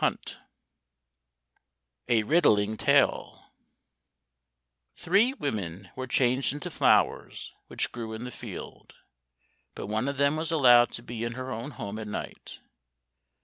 [0.01, 0.41] 160
[2.07, 3.45] A Riddling Tale
[4.95, 8.95] Three women were changed into flowers which grew in the field,
[9.75, 12.61] but one of them was allowed to be in her own home at night.